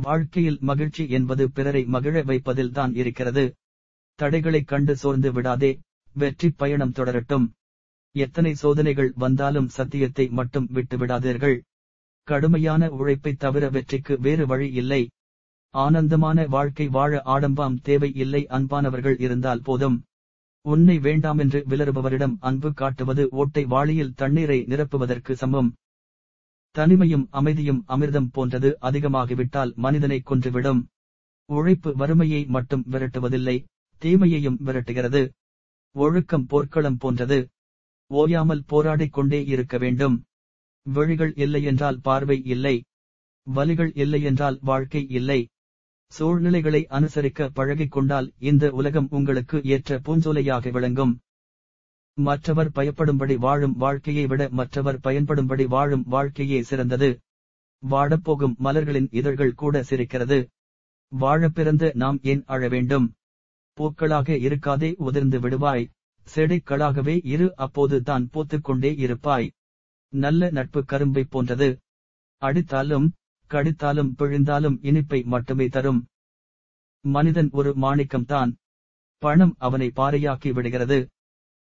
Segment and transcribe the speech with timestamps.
[0.00, 3.54] வாழ்க்கையில் மகிழ்ச்சி என்பது பிறரை மகிழ வைப்பதில்தான் இருக்கிறது.
[4.18, 5.78] தடைகளைக் கண்டு சோர்ந்து விடாதே
[6.14, 7.48] வெற்றி பயணம் தொடரட்டும்.
[8.12, 11.60] எத்தனை சோதனைகள் வந்தாலும் சத்தியத்தை மட்டும் விட்டுவிடாதீர்கள்.
[12.22, 15.10] கடுமையான உழைப்பைத் தவிர வெற்றிக்கு வேறு வழி இல்லை.
[15.70, 20.02] ஆனந்தமான வாழ்க்கை வாழ ஆடம்பாம் தேவை இல்லை அன்பானவர்கள் இருந்தால் போதும்.
[20.62, 25.74] உன்னை வேண்டாமென்று விலறுபவரிடம் அன்பு காட்டுவது ஓட்டை வாளியில் தண்ணீரை நிரப்புவதற்கு சமம்.
[26.74, 30.80] தனிமையும் அமைதியும் அமிர்தம் போன்றது அதிகமாகிவிட்டால் மனிதனை கொன்றுவிடும்.
[31.48, 33.64] உழைப்பு வறுமையை மட்டும் விரட்டுவதில்லை
[34.02, 35.22] தீமையையும் விரட்டுகிறது.
[35.92, 37.38] ஒழுக்கம் போர்க்களம் போன்றது.
[38.06, 40.24] ஓயாமல் போராடிக் கொண்டே இருக்க வேண்டும்.
[40.82, 42.84] வழிகள் இல்லையென்றால் பார்வை இல்லை.
[43.46, 45.40] வலிகள் இல்லையென்றால் வாழ்க்கை இல்லை.
[46.06, 51.18] சூழ்நிலைகளை அனுசரிக்க பழகிக் கொண்டால் இந்த உலகம் உங்களுக்கு ஏற்ற பூஞ்சோலையாக விளங்கும்.
[52.18, 57.20] மற்றவர் பயப்படும்படி வாழும் வாழ்க்கையை விட மற்றவர் பயன்படும்படி வாழும் வாழ்க்கையே சிறந்தது.
[57.82, 60.38] வாழப்போகும் மலர்களின் இதழ்கள் கூட சிரிக்கிறது.
[61.08, 63.06] வாழ பிறந்து நாம் ஏன் அழ வேண்டும்?
[63.76, 65.84] பூக்களாக இருக்காதே உதிர்ந்து விடுவாய்.
[66.34, 69.50] செடிக்களாகவே இரு அப்போது தான் பூத்துக்கொண்டே இருப்பாய்.
[70.12, 71.68] நல்ல நட்பு கரும்பை போன்றது.
[72.42, 73.06] அடித்தாலும்
[73.50, 76.06] கடித்தாலும் பிழிந்தாலும் இனிப்பை மட்டுமே தரும்.
[77.04, 78.52] மனிதன் ஒரு மாணிக்கம்தான்.
[79.22, 80.98] பணம் அவனை பாறையாக்கி விடுகிறது.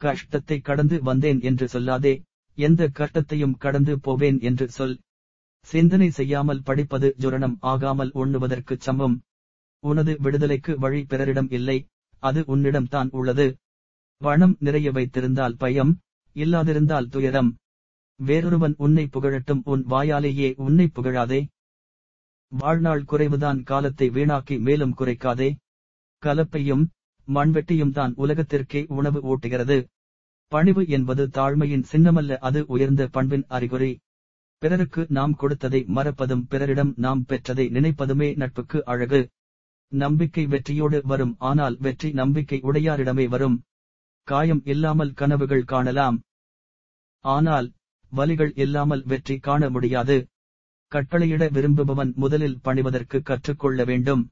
[0.00, 2.14] கஷ்டத்தை கடந்து வந்தேன் என்று சொல்லாதே
[2.58, 4.96] எந்த கஷ்டத்தையும் கடந்து போவேன் என்று சொல்.
[5.66, 9.16] சிந்தனை செய்யாமல் படிப்பது ஜுரணம் ஆகாமல் உண்ணுவதற்குச் சமம்.
[9.82, 11.78] உனது விடுதலைக்கு வழி பிறரிடம் இல்லை
[12.22, 13.46] அது உன்னிடம் தான் உள்ளது.
[14.20, 15.92] வனம் நிறைய வைத்திருந்தால் பயம்
[16.36, 17.50] இல்லாதிருந்தால் துயரம்.
[18.20, 21.40] வேறொருவன் உன்னை புகழட்டும் உன் வாயாலேயே உன்னை புகழாதே.
[22.52, 25.48] வாழ்நாள் குறைவுதான் காலத்தை வீணாக்கி மேலும் குறைக்காதே.
[26.22, 26.84] கலப்பையும்
[27.28, 29.78] மண்வெட்டியும் தான் உலகத்திற்கே உணவு ஊட்டுகிறது.
[30.52, 33.92] பணிவு என்பது தாழ்மையின் சின்னமல்ல அது உயர்ந்த பண்பின் அறிகுறி.
[34.62, 39.20] பிறருக்கு நாம் கொடுத்ததை மறப்பதும் பிறரிடம் நாம் பெற்றதை நினைப்பதுமே நட்புக்கு அழகு.
[39.92, 43.56] நம்பிக்கை வெற்றியோடு வரும் ஆனால் வெற்றி நம்பிக்கை உடையாரிடமே வரும்.
[44.28, 46.16] காயம் இல்லாமல் கனவுகள் காணலாம்.
[47.24, 47.68] ஆனால்
[48.12, 50.16] வலிகள் இல்லாமல் வெற்றி காண முடியாது.
[50.92, 54.22] கட்டளையிட விரும்புபவன் முதலில் பணிவதற்கு கற்றுக்கொள்ள வேண்டும்.